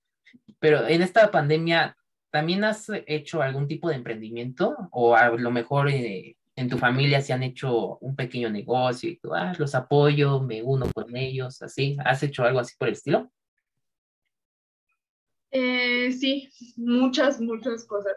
[0.58, 1.97] pero en esta pandemia,
[2.30, 7.20] ¿también has hecho algún tipo de emprendimiento o a lo mejor eh, en tu familia
[7.20, 11.62] se han hecho un pequeño negocio y tú, ah, los apoyo, me uno con ellos,
[11.62, 11.96] así?
[12.04, 13.30] ¿Has hecho algo así por el estilo?
[15.50, 18.16] Eh, sí, muchas, muchas cosas.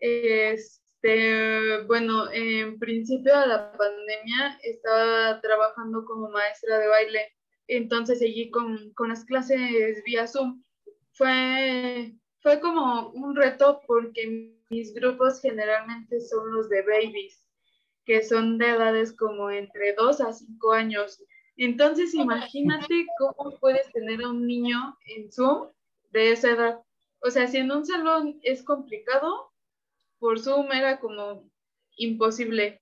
[0.00, 7.32] Este, bueno, en principio de la pandemia estaba trabajando como maestra de baile,
[7.68, 10.62] entonces seguí con, con las clases vía Zoom.
[11.12, 12.14] Fue
[12.46, 17.44] fue como un reto porque mis grupos generalmente son los de babies.
[18.04, 21.20] que son de edades como entre 2 a 5 años.
[21.56, 25.72] Entonces, imagínate cómo puedes tener a un niño en Zoom
[26.12, 26.80] de esa edad.
[27.18, 29.50] O sea, si en un salón es complicado,
[30.20, 31.50] por Zoom era como
[31.96, 32.80] imposible.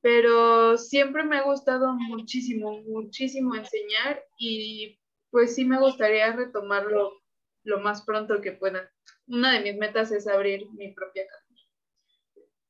[0.00, 4.98] Pero siempre me ha gustado muchísimo, muchísimo enseñar y
[5.30, 7.19] pues sí me gustaría retomarlo
[7.64, 8.90] lo más pronto que pueda.
[9.26, 11.44] Una de mis metas es abrir mi propia casa.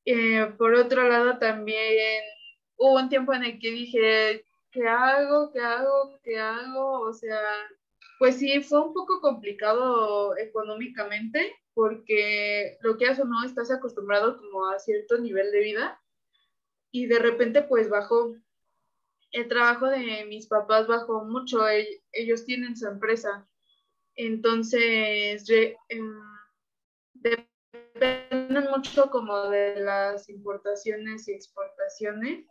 [0.05, 2.22] Eh, por otro lado, también
[2.76, 5.53] hubo un tiempo en el que dije, ¿qué hago?
[5.53, 6.18] ¿Qué hago?
[6.22, 7.00] ¿Qué hago?
[7.00, 7.40] O sea,
[8.18, 14.37] pues sí, fue un poco complicado económicamente porque lo que haces o no, estás acostumbrado
[14.37, 16.00] como a cierto nivel de vida
[16.90, 18.35] y de repente pues bajó.
[19.33, 21.61] El trabajo de mis papás bajó mucho,
[22.12, 23.48] ellos tienen su empresa.
[24.22, 25.48] Entonces,
[25.88, 26.20] em,
[27.14, 32.44] dependen mucho como de las importaciones y exportaciones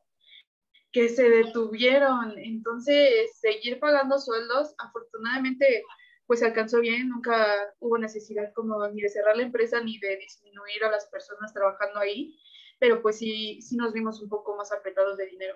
[0.91, 2.39] que se detuvieron.
[2.39, 5.83] Entonces, seguir pagando sueldos, afortunadamente,
[6.25, 7.45] pues alcanzó bien, nunca
[7.79, 11.99] hubo necesidad como ni de cerrar la empresa ni de disminuir a las personas trabajando
[11.99, 12.35] ahí,
[12.79, 15.55] pero pues sí, sí nos vimos un poco más apretados de dinero.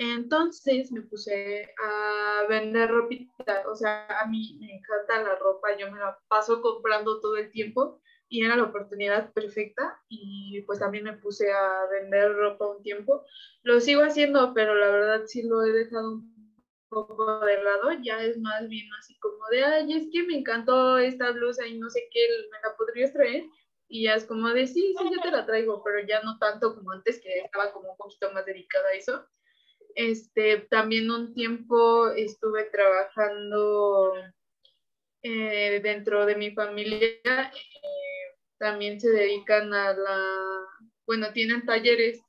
[0.00, 5.90] Entonces me puse a vender ropita, o sea, a mí me encanta la ropa, yo
[5.90, 11.02] me la paso comprando todo el tiempo y era la oportunidad perfecta y pues también
[11.02, 13.24] me puse a vender ropa un tiempo.
[13.64, 16.54] Lo sigo haciendo, pero la verdad sí lo he dejado un
[16.88, 20.98] poco de lado, ya es más bien así como de, ay, es que me encantó
[20.98, 22.20] esta blusa y no sé qué,
[22.52, 23.46] me la podrías traer.
[23.88, 26.76] Y ya es como de, sí, sí, yo te la traigo, pero ya no tanto
[26.76, 29.26] como antes, que estaba como un poquito más dedicada a eso.
[29.98, 34.12] Este, también un tiempo estuve trabajando
[35.24, 37.08] eh, dentro de mi familia.
[37.24, 40.22] Eh, también se dedican a la,
[41.04, 42.22] bueno, tienen talleres,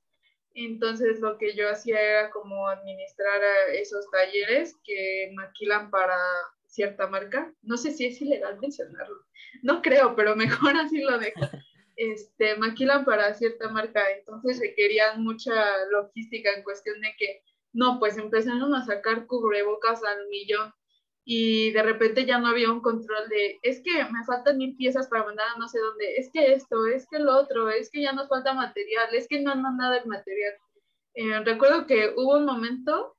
[0.55, 3.39] entonces lo que yo hacía era como administrar
[3.73, 6.17] esos talleres que maquilan para
[6.65, 7.53] cierta marca.
[7.62, 9.25] No sé si es ilegal mencionarlo,
[9.62, 11.47] no creo, pero mejor así lo dejo.
[11.95, 15.53] Este, maquilan para cierta marca, entonces requerían mucha
[15.91, 20.73] logística en cuestión de que, no, pues empezaron a sacar cubrebocas al millón
[21.23, 25.08] y de repente ya no había un control de, es que me faltan mil piezas
[25.08, 28.01] para mandar a no sé dónde, es que esto, es que lo otro, es que
[28.01, 30.53] ya nos falta material, es que no han mandado el material.
[31.13, 33.15] Eh, recuerdo que hubo un momento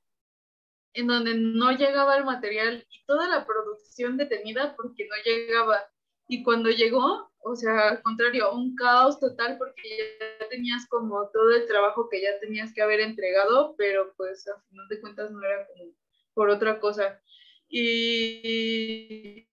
[0.93, 5.85] en donde no llegaba el material y toda la producción detenida porque no llegaba.
[6.27, 11.51] Y cuando llegó, o sea, al contrario, un caos total porque ya tenías como todo
[11.51, 15.43] el trabajo que ya tenías que haber entregado, pero pues a final de cuentas no
[15.43, 15.93] era como
[16.33, 17.21] por otra cosa.
[17.69, 19.47] Y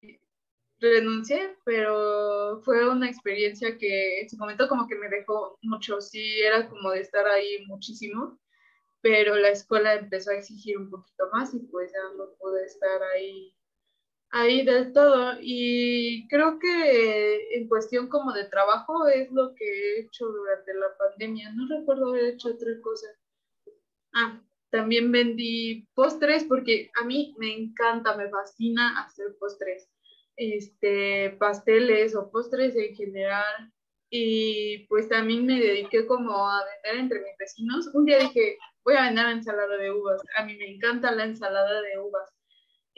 [0.81, 6.40] renuncié, pero fue una experiencia que en su momento como que me dejó mucho, sí,
[6.40, 8.38] era como de estar ahí muchísimo,
[9.01, 13.03] pero la escuela empezó a exigir un poquito más y pues ya no pude estar
[13.14, 13.57] ahí
[14.30, 20.00] ahí del todo y creo que en cuestión como de trabajo es lo que he
[20.00, 23.06] hecho durante la pandemia, no recuerdo haber hecho otra cosa.
[24.14, 29.88] Ah, también vendí postres porque a mí me encanta, me fascina hacer postres,
[30.36, 33.72] este, pasteles o postres en general.
[34.10, 37.88] Y pues también me dediqué como a vender entre mis vecinos.
[37.94, 40.22] Un día dije, voy a vender ensalada de uvas.
[40.36, 42.38] A mí me encanta la ensalada de uvas.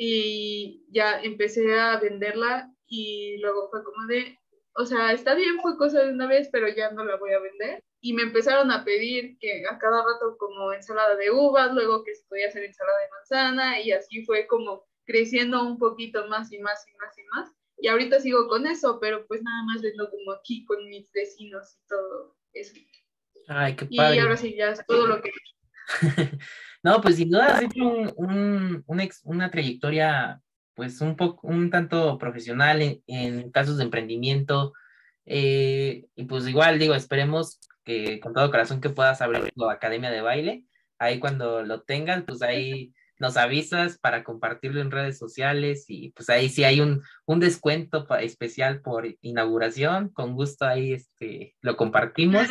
[0.03, 4.39] Y ya empecé a venderla y luego fue como de,
[4.75, 7.39] o sea, está bien, fue cosa de una vez, pero ya no la voy a
[7.39, 12.03] vender y me empezaron a pedir que a cada rato como ensalada de uvas, luego
[12.03, 16.51] que se podía hacer ensalada de manzana y así fue como creciendo un poquito más
[16.51, 17.53] y más y más y más.
[17.77, 21.77] Y ahorita sigo con eso, pero pues nada más vendo como aquí con mis vecinos
[21.77, 22.75] y todo eso.
[23.49, 24.17] Ay, qué padre.
[24.17, 25.31] Y ahora sí, ya es todo lo que...
[26.83, 27.85] no, pues sin duda has hecho
[28.17, 28.85] un,
[29.25, 30.41] una trayectoria
[30.75, 34.73] pues un poco, un tanto profesional en, en casos de emprendimiento,
[35.33, 40.11] eh, y pues igual digo, esperemos que con todo corazón que puedas abrir tu academia
[40.11, 40.65] de baile.
[40.99, 46.29] Ahí cuando lo tengas, pues ahí nos avisas para compartirlo en redes sociales y pues
[46.31, 50.09] ahí sí hay un, un descuento especial por inauguración.
[50.09, 52.49] Con gusto ahí este, lo compartimos.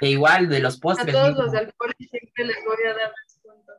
[0.00, 1.14] E igual de los postres.
[1.14, 3.72] A todos los del siempre les voy a dar descuento.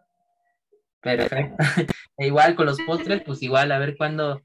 [1.02, 1.56] Perfecto.
[2.18, 4.42] e igual con los postres, pues igual a ver cuándo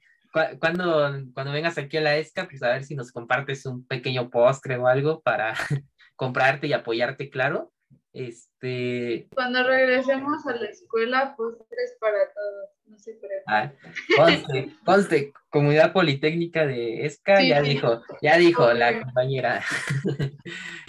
[0.59, 4.31] cuando, cuando vengas aquí a la ESCA, pues a ver si nos compartes un pequeño
[4.31, 5.55] postre o algo para
[6.17, 7.73] comprarte y apoyarte, claro.
[8.13, 9.29] Este...
[9.35, 13.35] Cuando regresemos a la escuela, postres para todos, no sé, pero...
[13.47, 13.73] Ah,
[14.17, 19.63] conste, conste, Comunidad Politécnica de ESCA, ya dijo, ya dijo la compañera.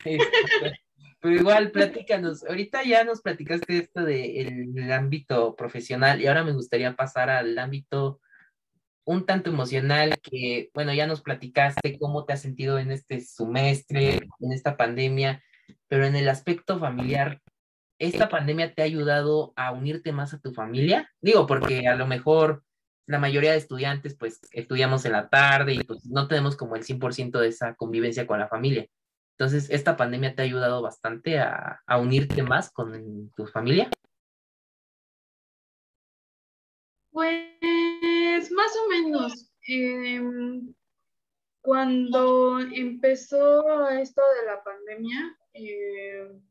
[0.06, 0.80] Este,
[1.20, 2.44] Pero igual, platícanos.
[2.44, 8.22] Ahorita ya nos platicaste esto del ámbito profesional y ahora me gustaría pasar al ámbito
[9.06, 14.28] un tanto emocional que, bueno, ya nos platicaste cómo te has sentido en este semestre,
[14.40, 15.44] en esta pandemia,
[15.88, 17.42] pero en el aspecto familiar,
[18.00, 21.10] ¿esta pandemia te ha ayudado a unirte más a tu familia?
[21.22, 22.64] Digo, porque a lo mejor
[23.08, 26.84] la mayoría de estudiantes pues estudiamos en la tarde y pues no tenemos como el
[26.84, 28.88] 100% de esa convivencia con la familia.
[29.38, 33.90] Entonces, ¿esta pandemia te ha ayudado bastante a, unirte más con tu familia?
[37.12, 39.52] Pues más o menos.
[39.68, 40.74] Em,
[41.62, 46.42] cuando empezó esto de la pandemia, em,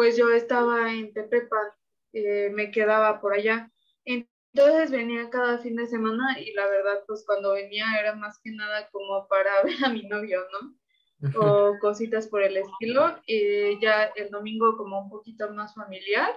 [0.00, 1.68] pues yo estaba en Tepepan,
[2.14, 3.70] eh, me quedaba por allá.
[4.06, 8.50] Entonces venía cada fin de semana y la verdad, pues cuando venía era más que
[8.50, 10.74] nada como para ver a mi novio, ¿no?
[11.38, 13.20] o cositas por el estilo.
[13.82, 16.34] ya el domingo como un poquito más familiar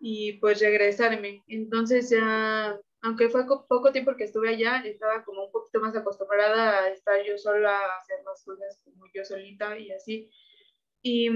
[0.00, 1.44] y pues regresarme.
[1.48, 6.84] Entonces ya, aunque fue poco tiempo que estuve allá, estaba como un poquito más acostumbrada
[6.84, 10.30] a estar yo sola, a hacer las cosas como yo solita y así.
[11.02, 11.28] Y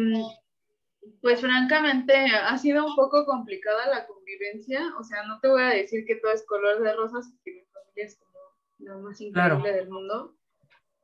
[1.20, 5.68] pues francamente ha sido un poco complicada la convivencia, o sea, no te voy a
[5.68, 8.38] decir que todo es color de rosas, porque mi familia es como
[8.78, 10.36] lo más increíble del mundo,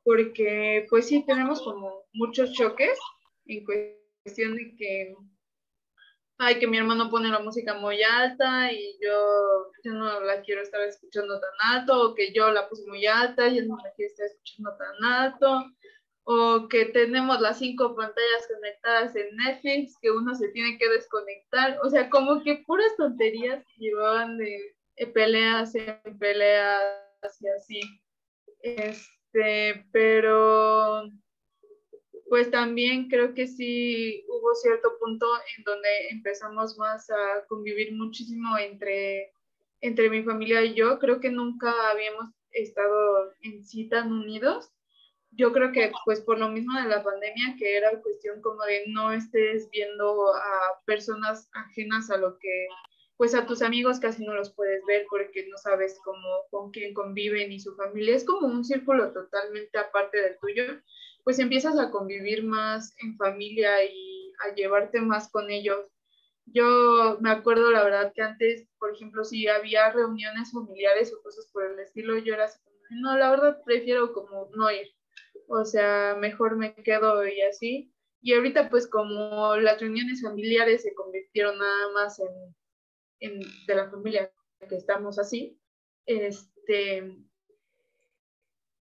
[0.02, 2.98] porque pues sí tenemos como muchos choques
[3.46, 5.14] en cuestión de que
[6.38, 10.62] ay que mi hermano pone la música muy alta y yo, yo no la quiero
[10.62, 13.92] estar escuchando tan alto o que yo la puse muy alta y él no la
[13.92, 15.64] quiere estar escuchando tan alto
[16.32, 21.78] o que tenemos las cinco pantallas conectadas en Netflix que uno se tiene que desconectar
[21.82, 24.74] o sea como que puras tonterías llevaban de,
[25.14, 27.80] peleas en peleas y así
[28.62, 31.02] es este, pero
[32.28, 35.26] pues también creo que sí hubo cierto punto
[35.56, 39.32] en donde empezamos más a convivir muchísimo entre,
[39.80, 40.98] entre mi familia y yo.
[40.98, 44.70] Creo que nunca habíamos estado en sí tan unidos.
[45.32, 48.84] Yo creo que pues por lo mismo de la pandemia, que era cuestión como de
[48.88, 52.66] no estés viendo a personas ajenas a lo que
[53.16, 56.94] pues a tus amigos casi no los puedes ver porque no sabes cómo, con quién
[56.94, 58.16] conviven y su familia.
[58.16, 60.80] Es como un círculo totalmente aparte del tuyo.
[61.22, 65.86] Pues empiezas a convivir más en familia y a llevarte más con ellos.
[66.46, 71.46] Yo me acuerdo, la verdad, que antes, por ejemplo, si había reuniones familiares o cosas
[71.52, 72.58] por el estilo, yo era así
[72.90, 74.88] no, la verdad prefiero como no ir.
[75.52, 77.92] O sea, mejor me quedo y así.
[78.22, 82.20] Y ahorita, pues como las reuniones familiares se convirtieron nada más
[83.18, 84.32] en de la familia
[84.68, 85.58] que estamos así,
[86.06, 87.16] este,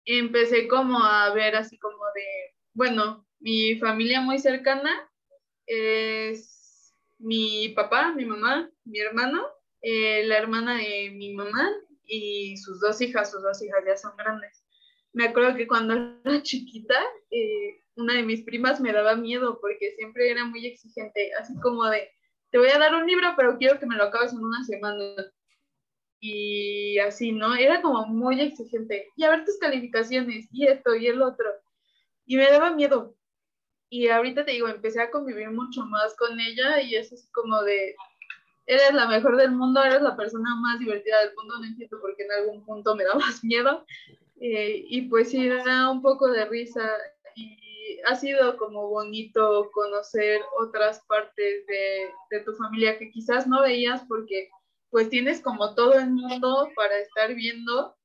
[0.04, 5.10] empecé como a ver así como de, bueno, mi familia muy cercana
[5.66, 9.46] es mi papá, mi mamá, mi hermano,
[9.80, 11.70] eh, la hermana de mi mamá
[12.04, 14.61] y sus dos hijas, sus dos hijas ya son grandes.
[15.12, 15.94] Me acuerdo que cuando
[16.24, 16.98] era chiquita,
[17.30, 21.84] eh, una de mis primas me daba miedo porque siempre era muy exigente, así como
[21.86, 22.10] de,
[22.50, 25.04] te voy a dar un libro, pero quiero que me lo acabes en una semana.
[26.20, 27.56] Y así, ¿no?
[27.56, 29.08] Era como muy exigente.
[29.16, 31.46] Y a ver tus calificaciones, y esto, y el otro.
[32.26, 33.16] Y me daba miedo.
[33.88, 37.62] Y ahorita te digo, empecé a convivir mucho más con ella y eso es como
[37.62, 37.94] de,
[38.66, 42.16] eres la mejor del mundo, eres la persona más divertida del mundo, no entiendo por
[42.16, 43.84] qué en algún punto me dabas miedo.
[44.44, 46.82] Eh, y pues sí, da un poco de risa
[47.36, 54.02] y ha sido como bonito conocer otras partes de, tu familia que quizás no veías
[54.08, 54.50] porque
[54.90, 57.96] pues tienes como todo el mundo para estar viendo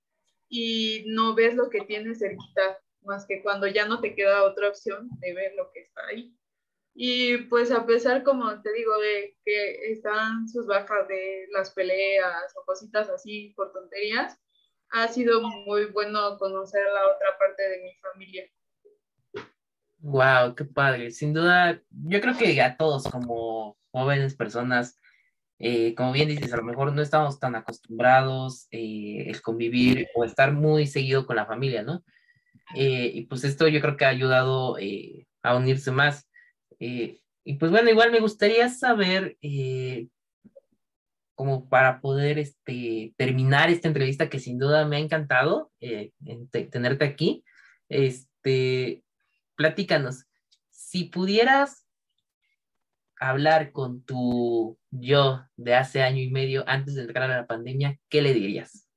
[0.48, 4.70] y no ves lo que tienes cerquita, más que cuando ya no te queda otra
[4.70, 6.38] opción de ver lo que está ahí.
[6.94, 12.54] Y pues a pesar, como te digo, de que están sus bajas de las peleas
[12.56, 14.40] o cositas así por tonterías,
[14.92, 18.44] ha sido muy bueno conocer la otra parte de mi familia.
[20.00, 21.12] Wow, qué padre.
[21.12, 25.00] Sin duda, yo creo que a todos como jóvenes personas,
[25.60, 30.24] eh, como bien dices, a lo mejor no estamos tan acostumbrados eh, el convivir o
[30.24, 32.04] estar muy seguido con la familia, ¿no?
[32.76, 34.78] Eh, y pues esto yo creo que ha ayudado
[35.42, 36.30] a unirse más.
[36.80, 39.38] y pues bueno, igual me gustaría saber,
[41.38, 45.72] como para poder este, terminar esta entrevista que sin duda me ha encantado
[46.72, 47.44] tenerte aquí,
[47.90, 49.04] este,
[49.56, 50.26] platícanos,
[50.72, 51.88] si pudieras
[53.20, 58.00] hablar con tu yo de hace año y medio antes de entrar a la pandemia,
[58.10, 58.90] ¿qué le dirías?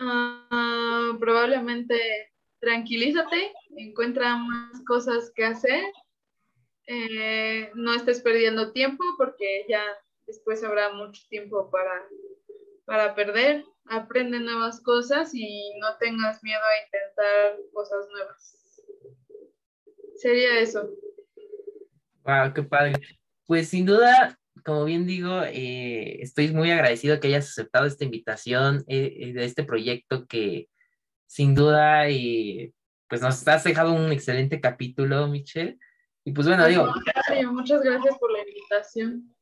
[0.00, 5.84] Ah, probablemente tranquilízate, encuentra más cosas que hacer,
[6.92, 9.80] eh, no estés perdiendo tiempo porque ya
[10.26, 12.04] después habrá mucho tiempo para,
[12.84, 18.82] para perder, aprende nuevas cosas y no tengas miedo a intentar cosas nuevas.
[20.16, 20.90] Sería eso.
[22.24, 22.94] Wow, qué padre.
[23.46, 28.84] Pues sin duda, como bien digo, eh, estoy muy agradecido que hayas aceptado esta invitación
[28.88, 30.68] eh, de este proyecto que
[31.26, 32.06] sin duda
[33.06, 35.78] pues nos has dejado un excelente capítulo, Michelle.
[36.30, 36.86] Y pues bueno, digo.
[37.50, 39.34] Muchas gracias por la invitación.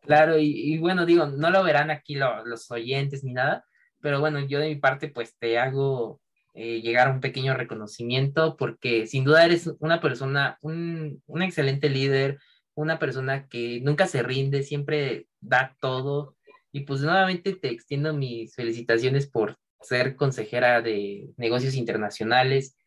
[0.00, 3.62] Claro, y, bueno, digo, no lo verán aquí los oyentes ni nada,
[4.00, 6.22] pero bueno, yo de mi parte pues te hago
[6.54, 11.90] eh, llegar a un pequeño reconocimiento porque sin duda eres una persona, un, un excelente
[11.90, 12.38] líder,
[12.74, 16.36] una persona que nunca se rinde, siempre da todo.
[16.72, 22.78] Y pues nuevamente te extiendo mis felicitaciones por ser consejera de negocios internacionales.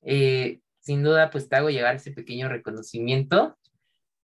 [0.00, 3.56] Eh, sin duda, pues te hago llegar ese pequeño reconocimiento.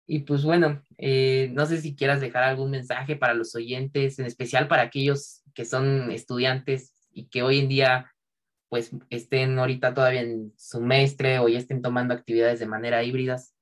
[0.07, 4.27] Y pues bueno, eh, no sé si quieras dejar algún mensaje para los oyentes, en
[4.27, 8.13] especial para aquellos que son estudiantes y que hoy en día
[8.69, 13.55] pues estén ahorita todavía en semestre o ya estén tomando actividades de manera híbridas.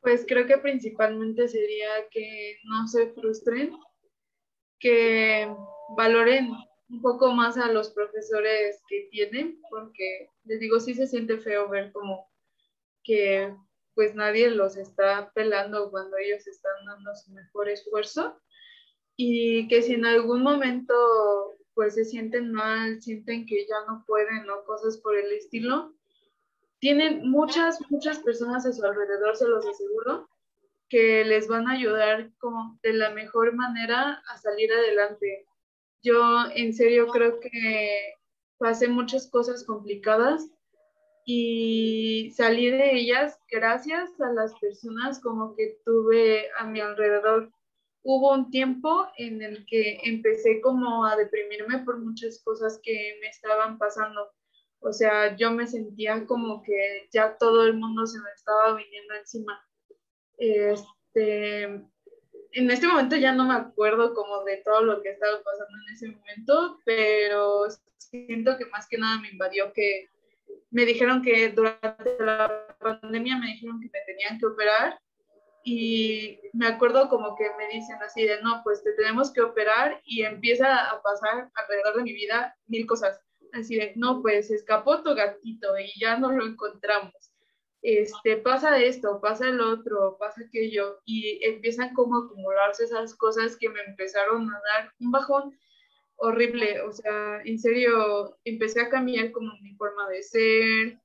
[0.00, 3.72] Pues creo que principalmente sería que no se frustren,
[4.78, 5.52] que
[5.96, 6.50] valoren
[6.88, 11.68] un poco más a los profesores que tienen, porque les digo, sí se siente feo
[11.68, 12.30] ver como
[13.04, 13.54] que
[13.94, 18.40] pues nadie los está pelando cuando ellos están dando su mejor esfuerzo
[19.16, 20.94] y que si en algún momento
[21.74, 25.94] pues se sienten mal, sienten que ya no pueden o cosas por el estilo,
[26.78, 30.28] tienen muchas, muchas personas a su alrededor, se los aseguro,
[30.88, 35.47] que les van a ayudar como de la mejor manera a salir adelante.
[36.02, 38.14] Yo en serio creo que
[38.58, 40.48] pasé muchas cosas complicadas
[41.24, 47.52] y salí de ellas gracias a las personas como que tuve a mi alrededor.
[48.02, 53.28] Hubo un tiempo en el que empecé como a deprimirme por muchas cosas que me
[53.28, 54.30] estaban pasando
[54.80, 59.14] o sea, yo me sentía como que ya todo el mundo se me estaba viniendo
[59.14, 59.60] encima.
[60.36, 61.84] Este,
[62.52, 65.94] en este momento ya no me acuerdo como de todo lo que estaba pasando en
[65.94, 67.66] ese momento, pero
[67.98, 70.08] siento que más que nada me invadió que
[70.70, 74.98] me dijeron que durante la pandemia me dijeron que me tenían que operar
[75.64, 80.00] y me acuerdo como que me dicen así de no, pues te tenemos que operar
[80.04, 83.20] y empieza a pasar alrededor de mi vida mil cosas
[83.52, 87.12] así de, no, pues escapó tu gatito y ya no lo encontramos.
[87.82, 93.56] Este, pasa esto, pasa el otro, pasa aquello, y empiezan como a acumularse esas cosas
[93.56, 95.56] que me empezaron a dar un bajón
[96.16, 101.00] horrible, o sea, en serio, empecé a cambiar como mi forma de ser.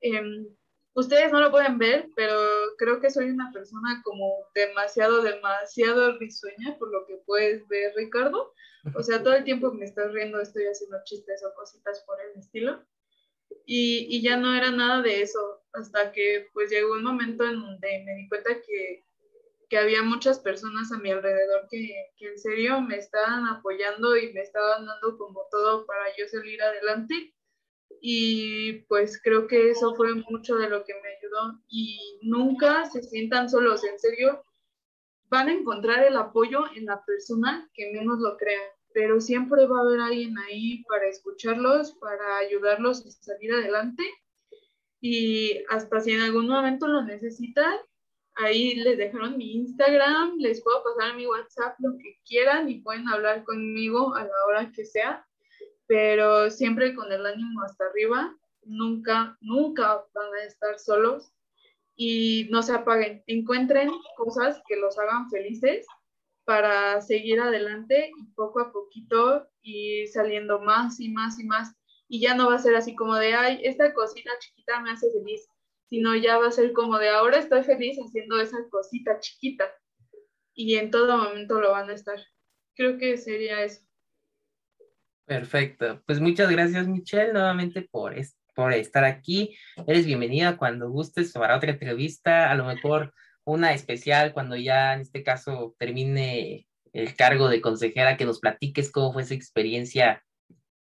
[0.00, 0.48] Em,
[0.94, 2.36] ustedes no lo pueden ver, pero
[2.76, 8.52] creo que soy una persona como demasiado, demasiado risueña, por lo que puedes ver, Ricardo.
[8.94, 12.38] O sea, todo el tiempo me estás riendo estoy haciendo chistes o cositas por el
[12.38, 12.84] estilo.
[13.68, 18.02] Y, ya no era nada de eso, hasta que pues llegó un momento en donde
[18.04, 19.04] me di cuenta que,
[19.68, 24.32] que había muchas personas a mi alrededor que, que, en serio me estaban apoyando y
[24.32, 27.34] me estaban dando como todo para yo salir adelante.
[28.00, 31.60] Y pues creo que eso fue mucho de lo que me ayudó.
[31.68, 34.44] Y nunca se sientan solos, en serio,
[35.28, 39.76] van a encontrar el apoyo en la persona que menos lo crean pero siempre va
[39.76, 44.02] a haber alguien ahí para escucharlos, para ayudarlos a salir adelante.
[45.02, 47.74] Y hasta si en algún momento lo necesitan,
[48.36, 53.06] ahí les dejaron mi Instagram, les puedo pasar mi WhatsApp, lo que quieran y pueden
[53.08, 55.26] hablar conmigo a la hora que sea,
[55.86, 61.34] pero siempre con el ánimo hasta arriba, nunca, nunca van a estar solos.
[61.96, 65.86] Y no se apaguen, encuentren cosas que los hagan felices
[66.46, 71.74] para seguir adelante y poco a poquito ir saliendo más y más y más.
[72.08, 75.10] Y ya no va a ser así como de, ay, esta cosita chiquita me hace
[75.10, 75.48] feliz,
[75.90, 79.64] sino ya va a ser como de, ahora estoy feliz haciendo esa cosita chiquita.
[80.54, 82.20] Y en todo momento lo van a estar.
[82.76, 83.82] Creo que sería eso.
[85.24, 86.00] Perfecto.
[86.06, 88.14] Pues muchas gracias, Michelle, nuevamente por,
[88.54, 89.56] por estar aquí.
[89.84, 92.52] Eres bienvenida cuando gustes para otra entrevista.
[92.52, 93.12] A lo mejor
[93.46, 98.90] una especial cuando ya en este caso termine el cargo de consejera, que nos platiques
[98.90, 100.22] cómo fue esa experiencia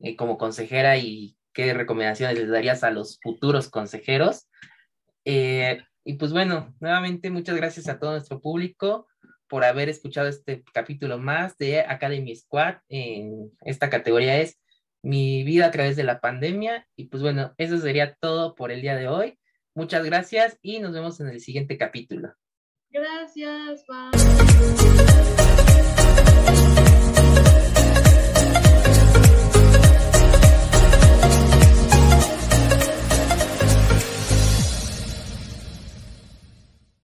[0.00, 4.48] eh, como consejera y qué recomendaciones les darías a los futuros consejeros.
[5.24, 9.06] Eh, y pues bueno, nuevamente muchas gracias a todo nuestro público
[9.48, 12.78] por haber escuchado este capítulo más de Academy Squad.
[12.88, 14.58] En esta categoría es
[15.02, 16.88] mi vida a través de la pandemia.
[16.96, 19.38] Y pues bueno, eso sería todo por el día de hoy.
[19.74, 22.34] Muchas gracias y nos vemos en el siguiente capítulo.
[22.90, 24.10] Gracias, bye.